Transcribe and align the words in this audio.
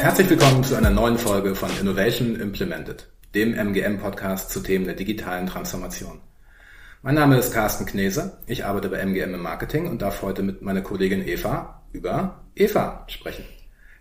Herzlich 0.00 0.30
willkommen 0.30 0.64
zu 0.64 0.76
einer 0.76 0.88
neuen 0.88 1.18
Folge 1.18 1.54
von 1.54 1.68
Innovation 1.78 2.34
Implemented, 2.34 3.06
dem 3.34 3.52
MGM-Podcast 3.52 4.48
zu 4.48 4.60
Themen 4.60 4.86
der 4.86 4.94
digitalen 4.94 5.46
Transformation. 5.46 6.22
Mein 7.02 7.16
Name 7.16 7.36
ist 7.36 7.52
Carsten 7.52 7.84
Knese, 7.84 8.38
ich 8.46 8.64
arbeite 8.64 8.88
bei 8.88 8.96
MGM 8.96 9.34
im 9.34 9.42
Marketing 9.42 9.88
und 9.88 10.00
darf 10.00 10.22
heute 10.22 10.42
mit 10.42 10.62
meiner 10.62 10.80
Kollegin 10.80 11.28
Eva 11.28 11.82
über 11.92 12.46
Eva 12.54 13.04
sprechen. 13.08 13.44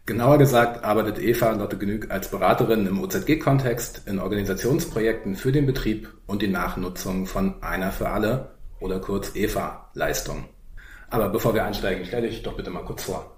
Genauer 0.06 0.38
gesagt 0.38 0.86
arbeitet 0.86 1.20
Eva 1.20 1.52
Lotte 1.52 1.78
Genüg 1.78 2.10
als 2.10 2.32
Beraterin 2.32 2.88
im 2.88 3.04
OZG-Kontext 3.04 4.04
in 4.08 4.20
Organisationsprojekten 4.20 5.36
für 5.36 5.52
den 5.52 5.66
Betrieb 5.66 6.14
und 6.28 6.42
die 6.42 6.48
Nachnutzung 6.48 7.26
von 7.26 7.62
einer 7.62 7.92
für 7.92 8.08
alle 8.08 8.52
oder 8.80 9.02
kurz 9.02 9.36
EVA-Leistung. 9.36 10.46
Aber 11.10 11.28
bevor 11.28 11.54
wir 11.54 11.66
einsteigen, 11.66 12.06
stell 12.06 12.22
dich 12.22 12.42
doch 12.42 12.56
bitte 12.56 12.70
mal 12.70 12.86
kurz 12.86 13.04
vor. 13.04 13.36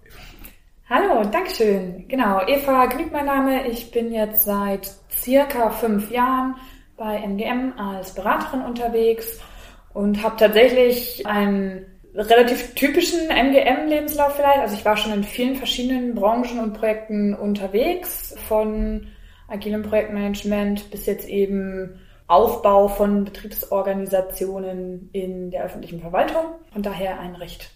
Hallo, 0.94 1.24
Dankeschön. 1.24 2.06
Genau, 2.10 2.46
Eva 2.46 2.88
Gnüg 2.88 3.14
mein 3.14 3.26
Name. 3.26 3.66
Ich 3.70 3.92
bin 3.92 4.12
jetzt 4.12 4.44
seit 4.44 4.92
circa 5.10 5.70
fünf 5.70 6.12
Jahren 6.12 6.56
bei 6.98 7.16
MGM 7.16 7.80
als 7.80 8.14
Beraterin 8.14 8.62
unterwegs 8.62 9.40
und 9.94 10.22
habe 10.22 10.36
tatsächlich 10.36 11.26
einen 11.26 11.86
relativ 12.14 12.76
typischen 12.76 13.30
MGM-Lebenslauf 13.30 14.36
vielleicht. 14.36 14.60
Also 14.60 14.76
ich 14.76 14.84
war 14.84 14.98
schon 14.98 15.14
in 15.14 15.24
vielen 15.24 15.56
verschiedenen 15.56 16.14
Branchen 16.14 16.60
und 16.60 16.74
Projekten 16.74 17.36
unterwegs, 17.36 18.36
von 18.50 19.08
agilem 19.48 19.84
Projektmanagement 19.84 20.92
bis 20.92 21.06
jetzt 21.06 21.30
eben 21.30 22.02
Aufbau 22.28 22.90
von 22.90 23.24
Betriebsorganisationen 23.24 25.10
in 25.14 25.52
der 25.52 25.64
öffentlichen 25.64 26.02
Verwaltung. 26.02 26.48
Von 26.74 26.84
daher 26.84 27.18
ein 27.22 27.36
recht 27.36 27.72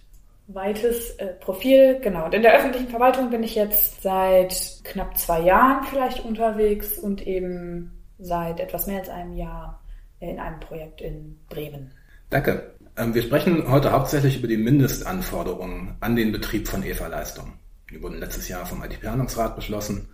weites 0.48 1.12
äh, 1.12 1.28
Profil. 1.28 2.00
Genau. 2.02 2.26
Und 2.26 2.34
in 2.34 2.42
der 2.42 2.56
öffentlichen 2.56 2.90
Verwaltung 2.90 3.30
bin 3.30 3.44
ich 3.44 3.56
jetzt 3.56 4.02
seit 4.02 4.56
knapp 4.84 5.18
zwei 5.18 5.42
Jahren 5.42 5.84
vielleicht 5.86 6.24
unterwegs 6.24 6.98
und 6.98 7.26
eben 7.26 7.92
seit 8.20 8.60
etwas 8.60 8.88
mehr 8.88 9.00
als 9.00 9.10
einem 9.10 9.34
Jahr 9.34 9.82
in 10.20 10.40
einem 10.40 10.60
Projekt 10.60 11.02
in 11.02 11.40
Bremen. 11.50 11.92
Danke. 12.30 12.76
Ähm, 12.98 13.14
wir 13.14 13.24
sprechen 13.24 13.70
heute 13.70 13.92
hauptsächlich 13.92 14.38
über 14.40 14.48
die 14.48 14.58
Mindestanforderungen 14.58 15.98
an 16.00 16.16
den 16.16 16.32
Betrieb 16.32 16.68
von 16.68 16.84
EVA-Leistungen. 16.84 17.54
Die 17.92 18.02
wurden 18.02 18.20
letztes 18.20 18.48
Jahr 18.48 18.66
vom 18.66 18.84
IT-Planungsrat 18.84 19.56
beschlossen. 19.56 20.08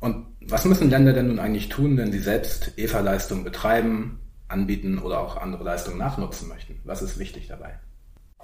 Und 0.00 0.26
was 0.40 0.64
müssen 0.64 0.90
Länder 0.90 1.12
denn 1.12 1.28
nun 1.28 1.38
eigentlich 1.38 1.68
tun, 1.68 1.96
wenn 1.96 2.12
sie 2.12 2.18
selbst 2.18 2.72
EVA-Leistungen 2.76 3.44
betreiben, 3.44 4.20
anbieten 4.48 4.98
oder 4.98 5.20
auch 5.20 5.36
andere 5.36 5.64
Leistungen 5.64 5.98
nachnutzen 5.98 6.48
möchten? 6.48 6.80
Was 6.84 7.00
ist 7.00 7.18
wichtig 7.18 7.46
dabei? 7.48 7.78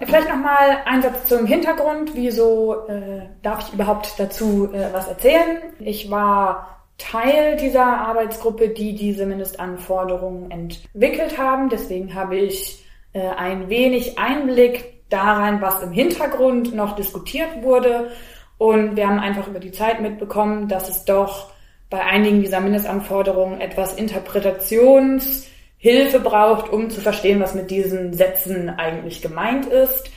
Vielleicht 0.05 0.29
nochmal 0.29 0.79
ein 0.85 1.01
Satz 1.01 1.27
zum 1.27 1.45
Hintergrund. 1.45 2.11
Wieso 2.15 2.87
äh, 2.87 3.21
darf 3.43 3.67
ich 3.67 3.73
überhaupt 3.73 4.13
dazu 4.17 4.69
äh, 4.73 4.91
was 4.91 5.07
erzählen? 5.07 5.57
Ich 5.79 6.09
war 6.09 6.83
Teil 6.97 7.57
dieser 7.57 7.85
Arbeitsgruppe, 7.85 8.69
die 8.69 8.95
diese 8.95 9.25
Mindestanforderungen 9.25 10.49
entwickelt 10.49 11.37
haben. 11.37 11.69
Deswegen 11.69 12.13
habe 12.15 12.37
ich 12.37 12.83
äh, 13.13 13.27
ein 13.29 13.69
wenig 13.69 14.17
Einblick 14.17 15.09
daran, 15.09 15.61
was 15.61 15.81
im 15.83 15.91
Hintergrund 15.91 16.73
noch 16.73 16.95
diskutiert 16.95 17.61
wurde. 17.61 18.11
Und 18.57 18.95
wir 18.95 19.07
haben 19.07 19.19
einfach 19.19 19.47
über 19.47 19.59
die 19.59 19.71
Zeit 19.71 20.01
mitbekommen, 20.01 20.67
dass 20.67 20.89
es 20.89 21.05
doch 21.05 21.51
bei 21.89 22.01
einigen 22.03 22.41
dieser 22.41 22.59
Mindestanforderungen 22.59 23.61
etwas 23.61 23.97
Interpretations- 23.97 25.50
Hilfe 25.81 26.19
braucht, 26.19 26.71
um 26.71 26.91
zu 26.91 27.01
verstehen, 27.01 27.39
was 27.39 27.55
mit 27.55 27.71
diesen 27.71 28.13
Sätzen 28.13 28.69
eigentlich 28.69 29.23
gemeint 29.23 29.65
ist. 29.65 30.11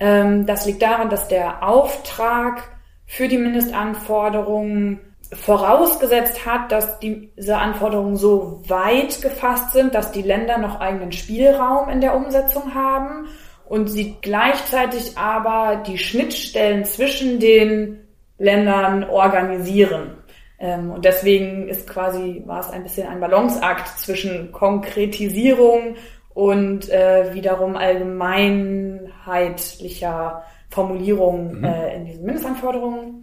Ähm, 0.00 0.44
das 0.44 0.66
liegt 0.66 0.82
daran, 0.82 1.08
dass 1.08 1.28
der 1.28 1.62
Auftrag 1.62 2.64
für 3.06 3.28
die 3.28 3.38
Mindestanforderungen 3.38 4.98
vorausgesetzt 5.32 6.44
hat, 6.44 6.72
dass 6.72 6.98
diese 6.98 7.56
Anforderungen 7.56 8.16
so 8.16 8.60
weit 8.66 9.22
gefasst 9.22 9.72
sind, 9.72 9.94
dass 9.94 10.10
die 10.10 10.22
Länder 10.22 10.58
noch 10.58 10.80
eigenen 10.80 11.12
Spielraum 11.12 11.88
in 11.90 12.00
der 12.00 12.16
Umsetzung 12.16 12.74
haben 12.74 13.28
und 13.66 13.86
sie 13.86 14.16
gleichzeitig 14.20 15.16
aber 15.16 15.76
die 15.86 15.98
Schnittstellen 15.98 16.84
zwischen 16.84 17.38
den 17.38 18.00
Ländern 18.36 19.04
organisieren. 19.04 20.23
Ähm, 20.58 20.90
und 20.92 21.04
deswegen 21.04 21.68
ist 21.68 21.86
quasi, 21.88 22.42
war 22.46 22.60
es 22.60 22.70
ein 22.70 22.84
bisschen 22.84 23.08
ein 23.08 23.20
Balanceakt 23.20 23.98
zwischen 23.98 24.52
Konkretisierung 24.52 25.96
und 26.32 26.88
äh, 26.90 27.34
wiederum 27.34 27.76
allgemeinheitlicher 27.76 30.44
Formulierung 30.70 31.58
mhm. 31.58 31.64
äh, 31.64 31.96
in 31.96 32.06
diesen 32.06 32.24
Mindestanforderungen. 32.24 33.20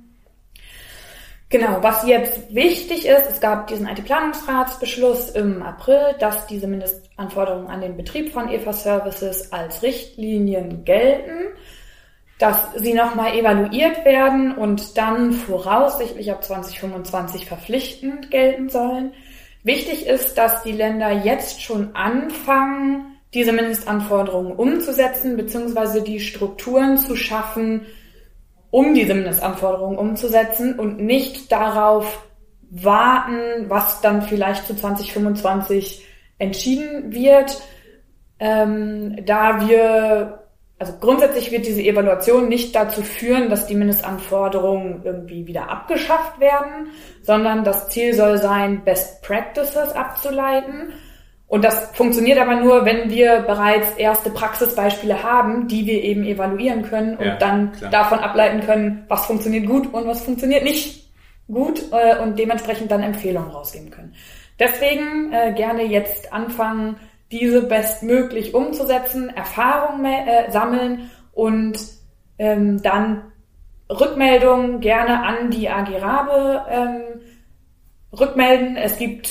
Genau, 1.49 1.79
was 1.81 2.05
jetzt 2.07 2.53
wichtig 2.55 3.05
ist, 3.05 3.29
es 3.29 3.41
gab 3.41 3.67
diesen 3.67 3.85
IT-Planungsratsbeschluss 3.85 5.31
im 5.31 5.61
April, 5.61 6.15
dass 6.17 6.47
diese 6.47 6.65
Mindestanforderungen 6.65 7.67
an 7.67 7.81
den 7.81 7.97
Betrieb 7.97 8.31
von 8.31 8.49
EVA-Services 8.49 9.51
als 9.51 9.83
Richtlinien 9.83 10.85
gelten 10.85 11.49
dass 12.41 12.73
sie 12.75 12.93
nochmal 12.93 13.35
evaluiert 13.37 14.03
werden 14.03 14.55
und 14.55 14.97
dann 14.97 15.31
voraussichtlich 15.31 16.31
ab 16.31 16.43
2025 16.43 17.45
verpflichtend 17.45 18.31
gelten 18.31 18.69
sollen. 18.69 19.13
Wichtig 19.63 20.07
ist, 20.07 20.39
dass 20.39 20.63
die 20.63 20.71
Länder 20.71 21.11
jetzt 21.11 21.61
schon 21.61 21.95
anfangen, 21.95 23.17
diese 23.35 23.53
Mindestanforderungen 23.53 24.53
umzusetzen, 24.53 25.37
beziehungsweise 25.37 26.01
die 26.01 26.19
Strukturen 26.19 26.97
zu 26.97 27.15
schaffen, 27.15 27.85
um 28.71 28.95
diese 28.95 29.13
Mindestanforderungen 29.13 29.99
umzusetzen 29.99 30.79
und 30.79 30.99
nicht 30.99 31.51
darauf 31.51 32.27
warten, 32.71 33.69
was 33.69 34.01
dann 34.01 34.23
vielleicht 34.23 34.65
zu 34.65 34.75
2025 34.75 36.07
entschieden 36.39 37.13
wird, 37.13 37.61
ähm, 38.39 39.23
da 39.25 39.67
wir 39.67 40.41
also 40.81 40.93
grundsätzlich 40.99 41.51
wird 41.51 41.67
diese 41.67 41.83
Evaluation 41.83 42.49
nicht 42.49 42.75
dazu 42.75 43.03
führen, 43.03 43.51
dass 43.51 43.67
die 43.67 43.75
Mindestanforderungen 43.75 45.01
irgendwie 45.03 45.45
wieder 45.45 45.69
abgeschafft 45.69 46.39
werden, 46.39 46.87
sondern 47.21 47.63
das 47.63 47.89
Ziel 47.89 48.15
soll 48.15 48.39
sein, 48.39 48.83
Best 48.83 49.21
Practices 49.21 49.93
abzuleiten. 49.93 50.91
Und 51.45 51.63
das 51.63 51.91
funktioniert 51.95 52.39
aber 52.39 52.55
nur, 52.55 52.83
wenn 52.83 53.11
wir 53.11 53.41
bereits 53.41 53.95
erste 53.97 54.31
Praxisbeispiele 54.31 55.21
haben, 55.21 55.67
die 55.67 55.85
wir 55.85 56.03
eben 56.03 56.23
evaluieren 56.23 56.81
können 56.81 57.15
und 57.15 57.25
ja, 57.25 57.35
dann 57.35 57.73
klar. 57.73 57.91
davon 57.91 58.17
ableiten 58.17 58.61
können, 58.61 59.05
was 59.07 59.27
funktioniert 59.27 59.67
gut 59.67 59.93
und 59.93 60.07
was 60.07 60.23
funktioniert 60.23 60.63
nicht 60.63 61.11
gut 61.47 61.79
äh, 61.91 62.17
und 62.17 62.39
dementsprechend 62.39 62.89
dann 62.89 63.03
Empfehlungen 63.03 63.51
rausgeben 63.51 63.91
können. 63.91 64.15
Deswegen 64.59 65.31
äh, 65.31 65.53
gerne 65.53 65.83
jetzt 65.83 66.33
anfangen, 66.33 66.95
diese 67.31 67.63
bestmöglich 67.63 68.53
umzusetzen, 68.53 69.29
Erfahrung 69.29 70.03
äh, 70.05 70.51
sammeln 70.51 71.09
und 71.33 71.79
ähm, 72.37 72.81
dann 72.81 73.31
Rückmeldungen 73.89 74.79
gerne 74.79 75.23
an 75.23 75.51
die 75.51 75.69
AG 75.69 76.01
Rabe 76.01 76.65
ähm, 76.69 77.01
rückmelden. 78.17 78.77
Es 78.77 78.97
gibt 78.97 79.29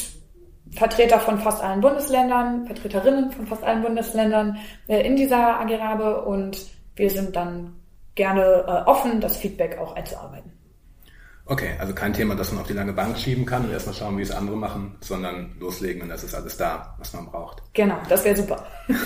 Vertreter 0.73 1.19
von 1.19 1.39
fast 1.39 1.63
allen 1.63 1.81
Bundesländern, 1.81 2.67
Vertreterinnen 2.67 3.33
von 3.33 3.47
fast 3.47 3.65
allen 3.65 3.83
Bundesländern 3.83 4.59
äh, 4.87 5.07
in 5.07 5.17
dieser 5.17 5.61
AG 5.61 5.75
Rabe 5.75 6.23
und 6.23 6.67
wir 6.97 7.11
sind 7.11 7.35
dann 7.35 7.75
gerne 8.15 8.65
äh, 8.67 8.89
offen, 8.89 9.21
das 9.21 9.37
Feedback 9.37 9.79
auch 9.79 9.97
einzuarbeiten. 9.97 10.60
Okay, 11.51 11.71
also 11.81 11.93
kein 11.93 12.13
Thema, 12.13 12.37
das 12.37 12.53
man 12.53 12.61
auf 12.61 12.69
die 12.69 12.75
lange 12.75 12.93
Bank 12.93 13.19
schieben 13.19 13.45
kann 13.45 13.65
und 13.65 13.73
erstmal 13.73 13.97
schauen, 13.97 14.17
wie 14.17 14.23
es 14.23 14.31
andere 14.31 14.57
machen, 14.57 14.97
sondern 15.01 15.51
loslegen 15.59 16.01
und 16.01 16.09
das 16.09 16.23
ist 16.23 16.33
alles 16.33 16.57
da, 16.57 16.95
was 16.97 17.13
man 17.13 17.27
braucht. 17.27 17.61
Genau, 17.73 17.97
das 18.09 18.25
wäre 18.25 18.37
super. 18.37 18.65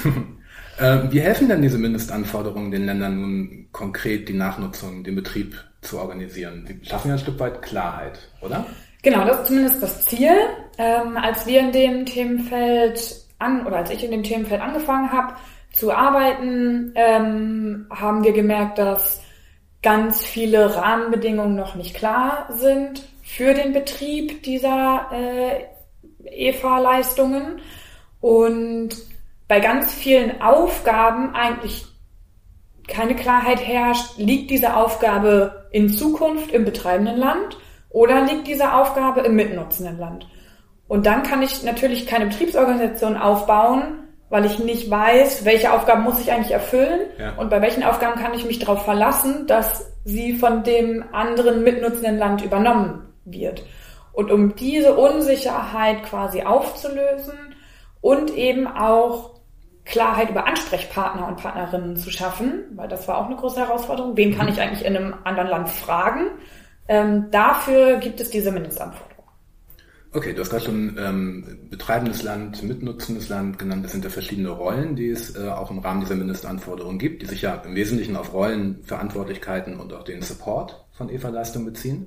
Ähm, 0.81 1.06
wie 1.12 1.21
helfen 1.21 1.49
denn 1.49 1.62
diese 1.62 1.78
Mindestanforderungen 1.78 2.72
den 2.72 2.87
Ländern 2.87 3.21
nun 3.21 3.69
konkret, 3.71 4.29
die 4.29 4.32
Nachnutzung, 4.32 5.05
den 5.05 5.14
Betrieb 5.14 5.55
zu 5.82 6.00
organisieren? 6.00 6.64
Sie 6.67 6.85
schaffen 6.85 7.11
ja 7.11 7.14
ein 7.14 7.20
Stück 7.20 7.38
weit 7.38 7.62
Klarheit, 7.62 8.19
oder? 8.41 8.67
Genau, 9.02 9.25
das 9.25 9.38
ist 9.38 9.47
zumindest 9.47 9.81
das 9.81 10.05
Ziel. 10.06 10.32
Ähm, 10.76 11.17
als 11.17 11.47
wir 11.47 11.61
in 11.61 11.70
dem 11.70 12.06
Themenfeld 12.06 13.25
an, 13.38 13.64
oder 13.64 13.76
als 13.76 13.90
ich 13.90 14.02
in 14.02 14.11
dem 14.11 14.25
Themenfeld 14.25 14.61
angefangen 14.61 15.12
habe 15.12 15.35
zu 15.73 15.93
arbeiten, 15.93 16.93
ähm, 16.97 17.87
haben 17.90 18.25
wir 18.25 18.32
gemerkt, 18.32 18.79
dass 18.79 19.24
ganz 19.85 20.25
viele 20.25 20.75
Rahmenbedingungen 20.75 21.55
noch 21.55 21.77
nicht 21.77 21.95
klar 21.95 22.49
sind 22.51 23.05
für 23.23 23.55
den 23.55 23.73
Betrieb 23.73 24.43
dieser 24.43 25.11
äh, 25.13 26.49
EVA-Leistungen 26.49 27.61
und 28.21 28.89
bei 29.47 29.61
ganz 29.61 29.93
vielen 29.93 30.41
Aufgaben 30.41 31.35
eigentlich 31.35 31.85
keine 32.89 33.15
Klarheit 33.15 33.67
herrscht, 33.67 34.17
liegt 34.17 34.51
diese 34.51 34.75
Aufgabe 34.75 35.69
in 35.71 35.91
Zukunft 35.91 36.51
im 36.51 36.65
betreibenden 36.65 37.19
Land 37.19 37.59
oder 37.91 38.23
liegt 38.23 38.47
diese 38.47 38.73
Aufgabe 38.73 39.21
im 39.21 39.37
mitnutzenden 39.37 39.99
Land. 39.99 40.27
Und 40.89 41.07
dann 41.07 41.23
kann 41.23 41.43
ich 41.43 41.63
natürlich 41.63 42.07
keine 42.07 42.27
Betriebsorganisation 42.27 43.17
aufbauen, 43.17 44.04
weil 44.35 44.47
ich 44.47 44.59
nicht 44.59 44.91
weiß, 44.91 45.45
welche 45.45 45.73
Aufgaben 45.73 46.03
muss 46.03 46.19
ich 46.19 46.33
eigentlich 46.33 46.51
erfüllen 46.51 47.03
ja. 47.21 47.35
und 47.37 47.51
bei 47.51 47.63
welchen 47.63 47.85
Aufgaben 47.85 48.21
kann 48.21 48.35
ich 48.35 48.45
mich 48.45 48.59
darauf 48.59 48.85
verlassen, 48.85 49.47
dass 49.47 49.93
sie 50.05 50.33
von 50.33 50.65
dem 50.65 51.05
anderen 51.13 51.63
mitnutzenden 51.63 52.19
Land 52.19 52.43
übernommen 52.43 53.15
wird. 53.25 53.65
Und 54.13 54.33
um 54.33 54.57
diese 54.57 54.97
Unsicherheit 54.97 56.03
quasi 56.03 56.43
aufzulösen 56.43 57.55
und 58.01 58.35
eben 58.35 58.67
auch 58.67 59.35
Klarheit 59.85 60.31
über 60.31 60.49
Ansprechpartner 60.49 61.29
und 61.29 61.37
Partnerinnen 61.37 61.97
zu 61.97 62.11
schaffen, 62.11 62.65
weil 62.75 62.89
das 62.89 63.07
war 63.07 63.19
auch 63.19 63.27
eine 63.27 63.37
große 63.37 63.61
Herausforderung. 63.61 64.17
Wen 64.17 64.37
kann 64.37 64.47
mhm. 64.47 64.53
ich 64.53 64.61
eigentlich 64.61 64.85
in 64.85 64.97
einem 64.97 65.15
anderen 65.23 65.49
Land 65.49 65.69
fragen? 65.69 66.27
Ähm, 66.89 67.31
dafür 67.31 67.99
gibt 67.99 68.21
es 68.21 68.31
diese 68.31 68.51
Mindestanforderungen. 68.51 69.13
Okay, 70.14 70.32
du 70.32 70.43
hast 70.43 70.50
gerade 70.50 70.64
schon 70.64 70.96
ähm, 70.96 71.66
betreibendes 71.70 72.22
Land, 72.22 72.62
mitnutzendes 72.62 73.28
Land 73.28 73.58
genannt. 73.58 73.84
Das 73.84 73.90
sind 73.90 74.05
ja 74.05 74.11
verschiedene 74.11 74.50
Rollen, 74.50 74.94
die 74.94 75.08
es 75.08 75.34
äh, 75.34 75.49
auch 75.49 75.72
im 75.72 75.81
Rahmen 75.81 76.02
dieser 76.02 76.14
Mindestanforderungen 76.14 77.00
gibt, 77.00 77.22
die 77.22 77.26
sich 77.26 77.43
ja 77.43 77.56
im 77.56 77.75
Wesentlichen 77.75 78.14
auf 78.14 78.32
Rollen, 78.32 78.81
Verantwortlichkeiten 78.84 79.81
und 79.81 79.93
auch 79.93 80.05
den 80.05 80.22
Support 80.22 80.87
von 80.93 81.11
EVA-Leistung 81.11 81.64
beziehen. 81.64 82.06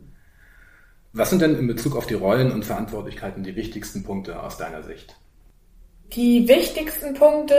Was 1.12 1.32
sind 1.32 1.42
denn 1.42 1.58
in 1.58 1.68
Bezug 1.68 1.98
auf 1.98 2.08
die 2.08 2.14
Rollen 2.14 2.50
und 2.54 2.64
Verantwortlichkeiten 2.64 3.44
die 3.44 3.58
wichtigsten 3.58 4.04
Punkte 4.04 4.42
aus 4.42 4.56
deiner 4.56 4.84
Sicht? 4.84 5.18
Die 6.14 6.48
wichtigsten 6.48 7.14
Punkte 7.14 7.56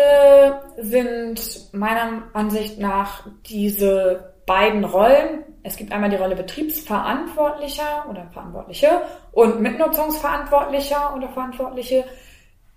sind 0.78 1.68
meiner 1.72 2.22
Ansicht 2.32 2.78
nach 2.78 3.28
diese 3.44 4.32
beiden 4.48 4.84
Rollen. 4.84 5.44
Es 5.62 5.76
gibt 5.76 5.92
einmal 5.92 6.10
die 6.10 6.16
Rolle 6.16 6.34
Betriebsverantwortlicher 6.34 8.06
oder 8.10 8.26
Verantwortliche 8.32 9.02
und 9.30 9.60
Mitnutzungsverantwortlicher 9.60 11.14
oder 11.14 11.28
Verantwortliche, 11.28 12.04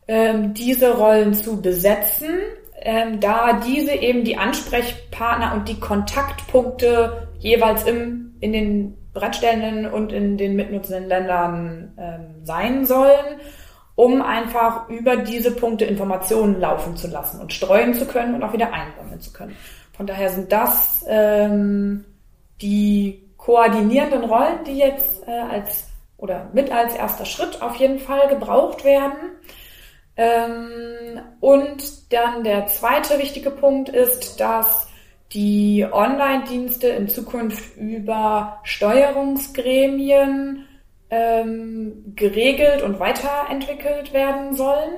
ähm, 0.08 0.54
diese 0.54 0.96
Rollen 0.96 1.34
zu 1.34 1.60
besetzen, 1.60 2.42
ähm, 2.82 3.20
da 3.20 3.54
diese 3.54 3.94
eben 3.94 4.24
die 4.24 4.38
Ansprechpartner 4.38 5.54
und 5.56 5.68
die 5.68 5.80
Kontaktpunkte 5.80 7.28
jeweils 7.40 7.86
im, 7.86 8.36
in 8.40 8.54
den 8.54 8.98
bereitstellenden 9.14 9.92
und 9.92 10.12
in 10.12 10.38
den 10.38 10.56
mitnutzenden 10.56 11.08
Ländern 11.08 11.94
ähm, 11.98 12.46
sein 12.46 12.86
sollen 12.86 13.40
um 13.96 14.22
einfach 14.22 14.90
über 14.90 15.18
diese 15.18 15.52
Punkte 15.52 15.86
Informationen 15.86 16.60
laufen 16.60 16.96
zu 16.96 17.08
lassen 17.08 17.40
und 17.40 17.54
streuen 17.54 17.94
zu 17.94 18.08
können 18.08 18.34
und 18.34 18.44
auch 18.44 18.54
wieder 18.54 18.74
einsammeln 18.74 19.20
zu 19.20 19.32
können. 19.32 19.56
Von 19.94 20.08
daher 20.08 20.30
sind 20.30 20.52
das 20.52 21.06
ähm, 21.08 22.06
die 22.62 23.30
koordinierenden 23.38 24.24
Rollen, 24.24 24.64
die 24.66 24.78
jetzt 24.78 25.28
äh, 25.28 25.32
als 25.32 25.88
oder 26.18 26.50
mit 26.54 26.72
als 26.72 26.96
erster 26.96 27.26
Schritt 27.26 27.62
auf 27.62 27.76
jeden 27.76 28.00
Fall 28.00 28.30
gebraucht 28.30 28.86
werden. 28.86 29.18
Ähm, 30.16 31.20
und 31.40 32.14
dann 32.14 32.44
der 32.44 32.68
zweite 32.68 33.18
wichtige 33.18 33.50
Punkt 33.50 33.90
ist, 33.90 34.40
dass 34.40 34.88
die 35.34 35.88
Online-Dienste 35.92 36.90
in 36.90 37.08
Zukunft 37.08 37.78
über 37.78 38.60
Steuerungsgremien 38.64 40.68
ähm, 41.10 42.14
geregelt 42.16 42.84
und 42.84 43.00
weiterentwickelt 43.00 44.14
werden 44.14 44.56
sollen. 44.56 44.94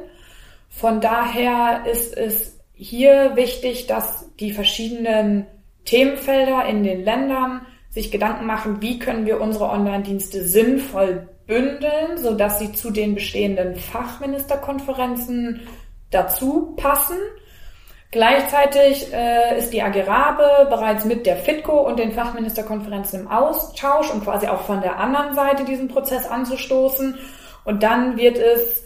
Von 0.69 1.01
daher 1.01 1.85
ist 1.89 2.17
es 2.17 2.59
hier 2.83 3.35
wichtig, 3.35 3.87
dass 3.87 4.35
die 4.35 4.51
verschiedenen 4.51 5.45
Themenfelder 5.85 6.65
in 6.65 6.83
den 6.83 7.03
Ländern 7.03 7.65
sich 7.89 8.11
Gedanken 8.11 8.45
machen, 8.45 8.81
wie 8.81 8.99
können 8.99 9.25
wir 9.25 9.39
unsere 9.39 9.69
Online-Dienste 9.69 10.47
sinnvoll 10.47 11.29
bündeln, 11.45 12.17
sodass 12.17 12.59
sie 12.59 12.71
zu 12.73 12.91
den 12.91 13.15
bestehenden 13.15 13.75
Fachministerkonferenzen 13.75 15.61
dazu 16.09 16.73
passen 16.75 17.17
Gleichzeitig 18.13 19.11
äh, 19.11 19.57
ist 19.57 19.73
die 19.73 19.81
AG 19.81 20.07
Rabe 20.07 20.67
bereits 20.69 21.03
mit 21.03 21.25
der 21.25 21.35
FITCO 21.35 21.81
und 21.81 21.97
den 21.97 22.11
Fachministerkonferenzen 22.11 23.21
im 23.21 23.27
Austausch, 23.27 24.11
um 24.11 24.23
quasi 24.23 24.45
auch 24.45 24.61
von 24.61 24.81
der 24.81 24.99
anderen 24.99 25.33
Seite 25.33 25.65
diesen 25.65 25.87
Prozess 25.87 26.27
anzustoßen. 26.27 27.17
Und 27.65 27.81
dann 27.81 28.15
wird 28.15 28.37
es 28.37 28.83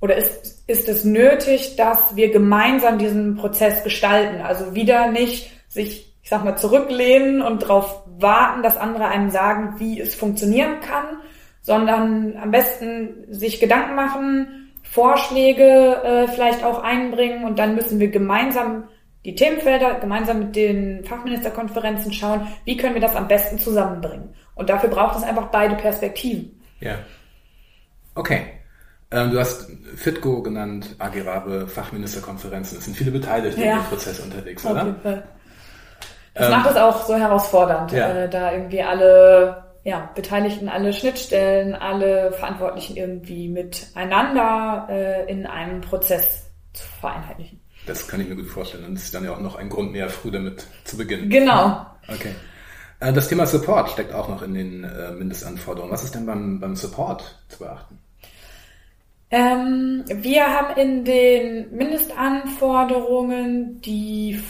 oder 0.00 0.16
ist, 0.16 0.68
ist 0.68 0.88
es 0.88 1.04
nötig, 1.04 1.76
dass 1.76 2.16
wir 2.16 2.30
gemeinsam 2.30 2.98
diesen 2.98 3.36
Prozess 3.36 3.82
gestalten. 3.82 4.42
Also 4.42 4.74
wieder 4.74 5.10
nicht 5.10 5.50
sich, 5.68 6.14
ich 6.22 6.28
sag 6.28 6.44
mal, 6.44 6.56
zurücklehnen 6.56 7.42
und 7.42 7.62
darauf 7.62 8.02
warten, 8.18 8.62
dass 8.62 8.76
andere 8.76 9.08
einem 9.08 9.30
sagen, 9.30 9.76
wie 9.78 10.00
es 10.00 10.14
funktionieren 10.14 10.80
kann, 10.80 11.20
sondern 11.62 12.36
am 12.40 12.50
besten 12.50 13.26
sich 13.28 13.58
Gedanken 13.58 13.94
machen, 13.94 14.72
Vorschläge 14.82 16.00
äh, 16.04 16.28
vielleicht 16.28 16.62
auch 16.62 16.82
einbringen 16.82 17.44
und 17.44 17.58
dann 17.58 17.74
müssen 17.74 17.98
wir 17.98 18.08
gemeinsam 18.08 18.84
die 19.24 19.34
Themenfelder 19.34 19.94
gemeinsam 19.94 20.38
mit 20.38 20.54
den 20.54 21.04
Fachministerkonferenzen 21.04 22.12
schauen, 22.12 22.46
wie 22.64 22.76
können 22.76 22.94
wir 22.94 23.00
das 23.00 23.16
am 23.16 23.26
besten 23.26 23.58
zusammenbringen. 23.58 24.32
Und 24.54 24.70
dafür 24.70 24.88
braucht 24.88 25.16
es 25.16 25.24
einfach 25.24 25.48
beide 25.48 25.74
Perspektiven. 25.74 26.62
Ja. 26.78 26.94
Okay. 28.14 28.55
Ähm, 29.16 29.30
du 29.30 29.40
hast 29.40 29.70
FITGO 29.96 30.42
genannt, 30.42 30.94
Agirabe, 30.98 31.66
Fachministerkonferenzen. 31.66 32.78
Es 32.78 32.84
sind 32.84 32.96
viele 32.96 33.10
Beteiligte 33.10 33.64
ja. 33.64 33.78
im 33.78 33.84
Prozess 33.84 34.20
unterwegs, 34.20 34.64
oder? 34.66 34.82
Auf 34.82 34.86
jeden 34.86 35.00
Fall. 35.00 35.24
Das 36.34 36.46
ähm, 36.46 36.52
macht 36.52 36.70
es 36.70 36.76
auch 36.76 37.06
so 37.06 37.14
herausfordernd, 37.16 37.92
ja. 37.92 38.08
äh, 38.12 38.28
da 38.28 38.52
irgendwie 38.52 38.82
alle 38.82 39.64
ja, 39.84 40.10
Beteiligten, 40.14 40.68
alle 40.68 40.92
Schnittstellen, 40.92 41.74
alle 41.74 42.32
Verantwortlichen 42.32 42.96
irgendwie 42.96 43.48
miteinander 43.48 44.86
äh, 44.90 45.30
in 45.30 45.46
einem 45.46 45.80
Prozess 45.80 46.50
zu 46.74 46.84
vereinheitlichen. 47.00 47.60
Das 47.86 48.06
kann 48.06 48.20
ich 48.20 48.28
mir 48.28 48.36
gut 48.36 48.48
vorstellen. 48.48 48.84
Und 48.84 48.96
das 48.96 49.04
ist 49.04 49.14
dann 49.14 49.24
ja 49.24 49.32
auch 49.32 49.40
noch 49.40 49.56
ein 49.56 49.70
Grund 49.70 49.92
mehr, 49.92 50.10
früh 50.10 50.30
damit 50.30 50.66
zu 50.84 50.98
beginnen. 50.98 51.30
Genau. 51.30 51.86
Okay. 52.08 52.34
Äh, 53.00 53.14
das 53.14 53.28
Thema 53.28 53.46
Support 53.46 53.92
steckt 53.92 54.12
auch 54.12 54.28
noch 54.28 54.42
in 54.42 54.52
den 54.52 54.84
äh, 54.84 55.12
Mindestanforderungen. 55.12 55.90
Was 55.90 56.04
ist 56.04 56.14
denn 56.14 56.26
beim, 56.26 56.60
beim 56.60 56.76
Support 56.76 57.38
zu 57.48 57.60
beachten? 57.60 57.98
Ähm, 59.30 60.04
wir 60.06 60.46
haben 60.46 60.76
in 60.76 61.04
den 61.04 61.74
Mindestanforderungen 61.74 63.80
die 63.80 64.40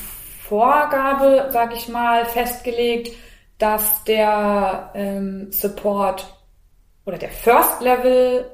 Vorgabe, 0.42 1.48
sag 1.50 1.74
ich 1.74 1.88
mal, 1.88 2.26
festgelegt, 2.26 3.16
dass 3.58 4.04
der 4.04 4.90
ähm, 4.94 5.50
Support 5.50 6.26
oder 7.06 7.18
der 7.18 7.30
First 7.30 7.80
Level 7.80 8.50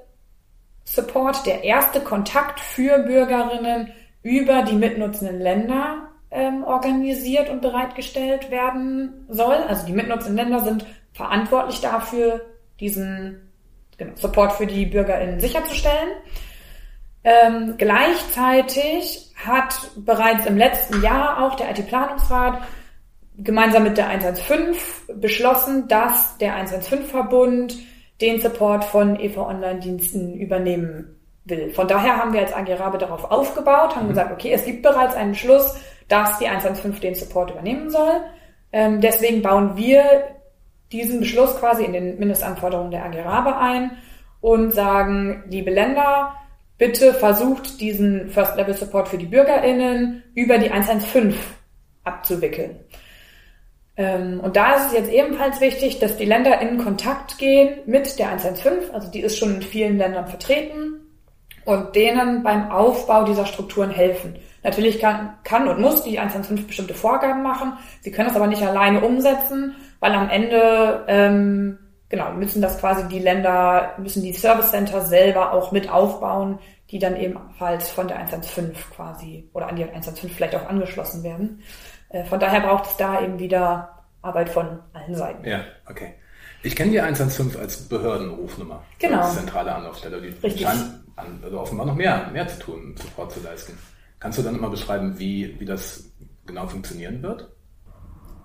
Support, 0.84 1.46
der 1.46 1.64
erste 1.64 2.00
Kontakt 2.00 2.60
für 2.60 2.98
Bürgerinnen 2.98 3.92
über 4.22 4.62
die 4.62 4.74
mitnutzenden 4.74 5.40
Länder 5.40 6.08
ähm, 6.30 6.64
organisiert 6.64 7.50
und 7.50 7.62
bereitgestellt 7.62 8.50
werden 8.50 9.26
soll. 9.28 9.54
Also 9.54 9.86
die 9.86 9.92
mitnutzenden 9.92 10.36
Länder 10.36 10.64
sind 10.64 10.86
verantwortlich 11.12 11.80
dafür, 11.80 12.40
diesen 12.80 13.51
genau, 14.04 14.16
Support 14.16 14.52
für 14.52 14.66
die 14.66 14.86
BürgerInnen 14.86 15.40
sicherzustellen. 15.40 16.10
Ähm, 17.24 17.74
gleichzeitig 17.78 19.32
hat 19.36 19.74
bereits 19.96 20.46
im 20.46 20.56
letzten 20.56 21.02
Jahr 21.02 21.42
auch 21.44 21.54
der 21.54 21.70
IT-Planungsrat 21.70 22.62
gemeinsam 23.38 23.84
mit 23.84 23.96
der 23.96 24.08
115 24.08 25.20
beschlossen, 25.20 25.88
dass 25.88 26.36
der 26.38 26.54
115-Verbund 26.54 27.76
den 28.20 28.40
Support 28.40 28.84
von 28.84 29.18
EV 29.18 29.38
Online-Diensten 29.38 30.34
übernehmen 30.34 31.16
will. 31.44 31.70
Von 31.70 31.88
daher 31.88 32.16
haben 32.16 32.32
wir 32.32 32.40
als 32.40 32.52
AG 32.52 32.72
Rabe 32.78 32.98
darauf 32.98 33.30
aufgebaut, 33.30 33.96
haben 33.96 34.04
mhm. 34.04 34.10
gesagt, 34.10 34.32
okay, 34.32 34.52
es 34.52 34.64
gibt 34.64 34.82
bereits 34.82 35.14
einen 35.14 35.32
Beschluss, 35.32 35.76
dass 36.08 36.38
die 36.38 36.46
115 36.46 37.00
den 37.00 37.14
Support 37.14 37.52
übernehmen 37.52 37.90
soll. 37.90 38.20
Ähm, 38.72 39.00
deswegen 39.00 39.42
bauen 39.42 39.76
wir 39.76 40.04
diesen 40.92 41.20
Beschluss 41.20 41.56
quasi 41.58 41.84
in 41.84 41.92
den 41.92 42.18
Mindestanforderungen 42.18 42.90
der 42.90 43.04
AG 43.04 43.56
ein 43.58 43.92
und 44.40 44.72
sagen, 44.72 45.44
liebe 45.48 45.70
Länder, 45.70 46.34
bitte 46.78 47.14
versucht 47.14 47.80
diesen 47.80 48.28
First-Level-Support 48.28 49.08
für 49.08 49.18
die 49.18 49.26
BürgerInnen 49.26 50.22
über 50.34 50.58
die 50.58 50.70
115 50.70 51.34
abzuwickeln. 52.04 52.80
Ähm, 53.96 54.40
und 54.40 54.56
da 54.56 54.74
ist 54.74 54.86
es 54.86 54.92
jetzt 54.92 55.12
ebenfalls 55.12 55.60
wichtig, 55.60 55.98
dass 55.98 56.16
die 56.16 56.24
Länder 56.24 56.60
in 56.60 56.78
Kontakt 56.78 57.38
gehen 57.38 57.80
mit 57.86 58.18
der 58.18 58.28
115, 58.28 58.94
also 58.94 59.10
die 59.10 59.20
ist 59.20 59.38
schon 59.38 59.56
in 59.56 59.62
vielen 59.62 59.98
Ländern 59.98 60.26
vertreten 60.26 61.00
und 61.64 61.94
denen 61.94 62.42
beim 62.42 62.70
Aufbau 62.70 63.24
dieser 63.24 63.46
Strukturen 63.46 63.90
helfen. 63.90 64.36
Natürlich 64.62 65.00
kann, 65.00 65.34
kann 65.44 65.68
und 65.68 65.80
muss 65.80 66.02
die 66.02 66.18
115 66.18 66.66
bestimmte 66.66 66.94
Vorgaben 66.94 67.42
machen. 67.42 67.74
Sie 68.00 68.10
können 68.10 68.28
das 68.28 68.36
aber 68.36 68.46
nicht 68.46 68.62
alleine 68.62 69.00
umsetzen, 69.00 69.74
weil 70.02 70.12
am 70.14 70.28
Ende 70.28 71.04
ähm, 71.06 71.78
genau 72.08 72.32
müssen 72.32 72.60
das 72.60 72.78
quasi 72.80 73.06
die 73.06 73.20
Länder, 73.20 73.94
müssen 73.98 74.20
die 74.20 74.32
Service 74.32 74.72
Center 74.72 75.00
selber 75.00 75.52
auch 75.52 75.70
mit 75.70 75.88
aufbauen, 75.88 76.58
die 76.90 76.98
dann 76.98 77.16
ebenfalls 77.16 77.88
von 77.88 78.08
der 78.08 78.18
115 78.18 78.74
quasi 78.94 79.48
oder 79.52 79.68
an 79.68 79.76
die 79.76 79.84
115 79.84 80.28
vielleicht 80.28 80.56
auch 80.56 80.68
angeschlossen 80.68 81.22
werden. 81.22 81.62
Äh, 82.08 82.24
von 82.24 82.40
daher 82.40 82.60
braucht 82.62 82.86
es 82.86 82.96
da 82.96 83.22
eben 83.22 83.38
wieder 83.38 84.04
Arbeit 84.22 84.48
von 84.48 84.80
allen 84.92 85.14
Seiten. 85.14 85.48
Ja, 85.48 85.60
okay. 85.88 86.14
Ich 86.64 86.74
kenne 86.74 86.90
die 86.90 87.00
115 87.00 87.60
als 87.60 87.88
Behördenrufnummer. 87.88 88.82
Genau. 88.98 89.20
Als 89.20 89.36
zentrale 89.36 89.72
Anlaufstelle. 89.72 90.20
Die 90.20 90.28
Richtig. 90.28 90.62
scheinen 90.62 91.04
also 91.44 91.60
offenbar 91.60 91.86
noch 91.86 91.94
mehr, 91.94 92.28
mehr 92.32 92.48
zu 92.48 92.58
tun, 92.58 92.96
Support 93.00 93.32
zu 93.32 93.40
leisten. 93.40 93.78
Kannst 94.18 94.38
du 94.38 94.42
dann 94.42 94.56
immer 94.56 94.68
beschreiben, 94.68 95.16
wie, 95.16 95.58
wie 95.60 95.64
das 95.64 96.10
genau 96.44 96.66
funktionieren 96.66 97.22
wird? 97.22 97.51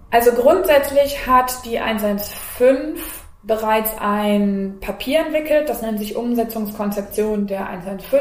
Also 0.10 0.32
grundsätzlich 0.32 1.28
hat 1.28 1.66
die 1.66 1.80
115 1.80 2.96
bereits 3.44 3.92
ein 4.00 4.78
Papier 4.80 5.20
entwickelt, 5.20 5.68
das 5.68 5.82
nennt 5.82 6.00
sich 6.00 6.16
Umsetzungskonzeption 6.16 7.48
der 7.48 7.68
115. 7.68 8.20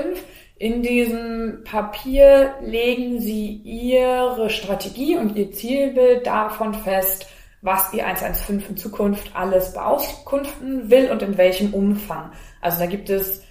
In 0.58 0.82
diesem 0.82 1.62
Papier 1.64 2.54
legen 2.62 3.20
Sie 3.20 3.60
Ihre 3.64 4.50
Strategie 4.50 5.16
und 5.16 5.36
Ihr 5.36 5.52
Zielbild 5.52 6.26
davon 6.26 6.74
fest, 6.74 7.28
was 7.62 7.90
die 7.90 8.02
115 8.02 8.70
in 8.70 8.76
Zukunft 8.76 9.30
alles 9.34 9.72
beauskunften 9.72 10.90
will 10.90 11.10
und 11.10 11.22
in 11.22 11.36
welchem 11.36 11.74
Umfang. 11.74 12.32
Also 12.60 12.80
da 12.80 12.86
gibt 12.86 13.10
es 13.10 13.42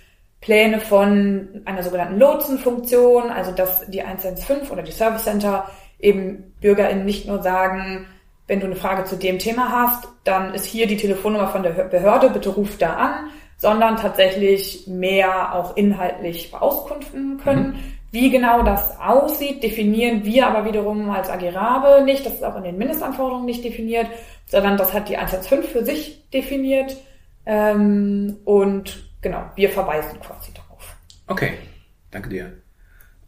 Pläne 0.42 0.80
von 0.80 1.62
einer 1.66 1.84
sogenannten 1.84 2.20
Lotsenfunktion, 2.20 3.30
also 3.30 3.52
dass 3.52 3.86
die 3.90 4.02
115 4.02 4.70
oder 4.70 4.84
die 4.84 4.92
Service 4.92 5.24
Center 5.24 5.70
eben 6.00 6.54
BürgerInnen 6.60 7.06
nicht 7.06 7.28
nur 7.28 7.42
sagen, 7.42 8.08
wenn 8.48 8.60
du 8.60 8.68
eine 8.68 8.76
Frage 8.76 9.06
zu 9.06 9.16
dem 9.16 9.40
Thema 9.40 9.72
hast, 9.72 10.08
dann 10.24 10.54
ist 10.54 10.66
hier 10.66 10.88
die 10.88 10.98
Telefonnummer 10.98 11.48
von 11.48 11.64
der 11.64 11.72
Behörde, 11.72 12.30
bitte 12.30 12.50
ruf 12.50 12.78
da 12.78 12.94
an, 12.94 13.30
sondern 13.58 13.98
tatsächlich 13.98 14.86
mehr 14.88 15.56
auch 15.56 15.76
inhaltlich 15.78 16.52
beauskunften 16.52 17.40
können. 17.44 17.68
Mhm. 17.68 17.76
Wie 18.12 18.30
genau 18.30 18.64
das 18.64 19.00
aussieht, 19.00 19.64
definieren 19.64 20.24
wir 20.24 20.48
aber 20.48 20.66
wiederum 20.66 21.10
als 21.10 21.30
AG 21.30 21.54
Rabe 21.54 22.04
nicht. 22.06 22.26
Das 22.26 22.36
ist 22.36 22.44
auch 22.44 22.56
in 22.56 22.64
den 22.64 22.78
Mindestanforderungen 22.78 23.46
nicht 23.46 23.64
definiert, 23.64 24.08
sondern 24.46 24.78
das 24.78 24.94
hat 24.94 25.10
die 25.10 25.18
115 25.18 25.64
für 25.64 25.84
sich 25.84 26.30
definiert. 26.30 26.96
Ähm, 27.46 28.38
und 28.46 29.10
genau, 29.22 29.44
wir 29.56 29.70
verweisen 29.70 30.20
quasi 30.20 30.52
darauf. 30.54 30.96
Okay, 31.28 31.54
danke 32.12 32.30
dir. 32.30 32.54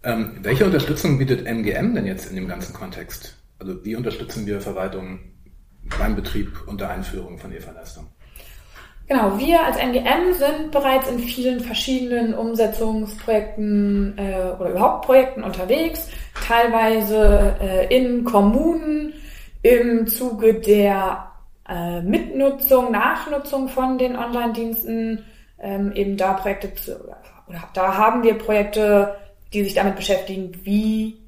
Ähm, 0.03 0.37
welche 0.41 0.65
Unterstützung 0.65 1.17
bietet 1.17 1.45
MGM 1.45 1.93
denn 1.93 2.05
jetzt 2.05 2.29
in 2.29 2.35
dem 2.35 2.47
ganzen 2.47 2.73
Kontext? 2.73 3.36
Also 3.59 3.83
wie 3.83 3.95
unterstützen 3.95 4.45
wir 4.45 4.61
Verwaltung 4.61 5.19
beim 5.99 6.15
Betrieb 6.15 6.67
und 6.67 6.81
der 6.81 6.89
Einführung 6.89 7.37
von 7.37 7.51
EVA-Leistung? 7.51 8.07
Genau, 9.07 9.39
wir 9.39 9.65
als 9.65 9.77
MGM 9.77 10.33
sind 10.33 10.71
bereits 10.71 11.09
in 11.09 11.19
vielen 11.19 11.61
verschiedenen 11.61 12.33
Umsetzungsprojekten 12.33 14.17
äh, 14.17 14.51
oder 14.59 14.71
überhaupt 14.71 15.05
Projekten 15.05 15.43
unterwegs, 15.43 16.09
teilweise 16.45 17.55
äh, 17.61 17.95
in 17.95 18.25
Kommunen 18.25 19.13
im 19.61 20.07
Zuge 20.07 20.55
der 20.55 21.31
äh, 21.69 22.01
Mitnutzung, 22.01 22.91
Nachnutzung 22.91 23.69
von 23.69 23.97
den 23.97 24.17
Online-Diensten 24.17 25.23
ähm, 25.59 25.93
eben 25.93 26.17
da 26.17 26.33
Projekte 26.33 26.75
zu, 26.75 26.99
oder 27.47 27.63
da 27.73 27.97
haben 27.97 28.23
wir 28.23 28.37
Projekte, 28.37 29.15
die 29.53 29.63
sich 29.63 29.73
damit 29.73 29.95
beschäftigen, 29.95 30.51
wie 30.63 31.26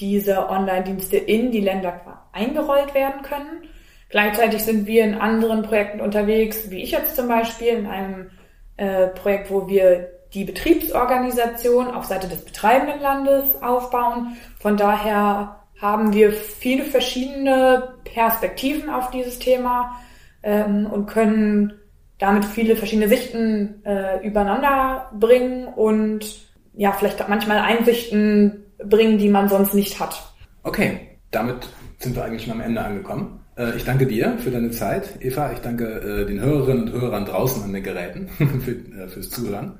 diese 0.00 0.48
Online-Dienste 0.48 1.16
in 1.16 1.50
die 1.52 1.60
Länder 1.60 2.00
eingerollt 2.32 2.94
werden 2.94 3.22
können. 3.22 3.68
Gleichzeitig 4.08 4.64
sind 4.64 4.86
wir 4.86 5.04
in 5.04 5.14
anderen 5.14 5.62
Projekten 5.62 6.00
unterwegs, 6.00 6.70
wie 6.70 6.82
ich 6.82 6.90
jetzt 6.90 7.14
zum 7.14 7.28
Beispiel 7.28 7.68
in 7.68 7.86
einem 7.86 8.30
äh, 8.76 9.08
Projekt, 9.08 9.50
wo 9.50 9.68
wir 9.68 10.08
die 10.34 10.44
Betriebsorganisation 10.44 11.88
auf 11.88 12.06
Seite 12.06 12.28
des 12.28 12.44
betreibenden 12.44 13.00
Landes 13.00 13.60
aufbauen. 13.62 14.36
Von 14.58 14.76
daher 14.76 15.60
haben 15.80 16.12
wir 16.12 16.32
viele 16.32 16.84
verschiedene 16.84 17.94
Perspektiven 18.04 18.90
auf 18.90 19.10
dieses 19.10 19.38
Thema 19.38 19.96
ähm, 20.42 20.86
und 20.86 21.06
können 21.06 21.74
damit 22.18 22.44
viele 22.44 22.76
verschiedene 22.76 23.08
Sichten 23.08 23.82
äh, 23.84 24.24
übereinander 24.26 25.10
bringen 25.18 25.66
und 25.66 26.48
ja, 26.74 26.92
vielleicht 26.92 27.26
manchmal 27.28 27.58
Einsichten 27.58 28.66
bringen, 28.88 29.18
die 29.18 29.28
man 29.28 29.48
sonst 29.48 29.74
nicht 29.74 29.98
hat. 30.00 30.22
Okay, 30.62 31.00
damit 31.30 31.68
sind 31.98 32.16
wir 32.16 32.24
eigentlich 32.24 32.44
schon 32.44 32.52
am 32.52 32.60
Ende 32.60 32.82
angekommen. 32.82 33.40
Äh, 33.60 33.76
ich 33.76 33.84
danke 33.84 34.06
dir 34.06 34.38
für 34.38 34.50
deine 34.50 34.70
Zeit, 34.70 35.18
Eva. 35.20 35.52
Ich 35.52 35.60
danke 35.60 35.84
äh, 35.84 36.26
den 36.26 36.40
Hörerinnen 36.40 36.84
und 36.84 37.00
Hörern 37.00 37.24
draußen 37.24 37.62
an 37.62 37.72
den 37.72 37.82
Geräten 37.82 38.28
äh, 38.98 39.08
fürs 39.08 39.30
Zuhören. 39.30 39.78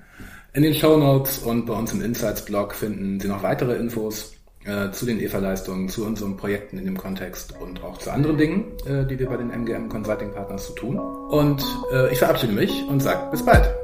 In 0.53 0.63
den 0.63 0.75
Show 0.75 0.97
Notes 0.97 1.39
und 1.39 1.67
bei 1.67 1.75
uns 1.75 1.93
im 1.93 2.03
Insights-Blog 2.03 2.75
finden 2.75 3.21
Sie 3.21 3.29
noch 3.29 3.43
weitere 3.43 3.77
Infos 3.77 4.35
zu 4.93 5.07
den 5.07 5.19
EVA-Leistungen, 5.21 5.89
zu 5.89 6.05
unseren 6.05 6.37
Projekten 6.37 6.77
in 6.77 6.85
dem 6.85 6.99
Kontext 6.99 7.55
und 7.63 7.83
auch 7.83 7.97
zu 7.97 8.11
anderen 8.11 8.37
Dingen, 8.37 8.65
die 9.09 9.19
wir 9.19 9.27
bei 9.27 9.39
den 9.39 9.51
MGM 9.51 9.89
Consulting 9.89 10.33
Partners 10.33 10.67
zu 10.67 10.75
tun. 10.75 10.99
Und 10.99 11.65
ich 12.13 12.19
verabschiede 12.19 12.53
mich 12.53 12.85
und 12.87 13.01
sage 13.01 13.31
bis 13.31 13.43
bald. 13.43 13.80